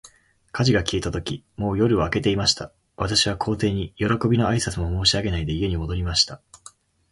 [0.51, 2.73] 火事が消えたとき、もう夜は明けていました。
[2.97, 6.41] 私は皇帝に、よろこびの挨拶も申し上げないで、家に戻りました。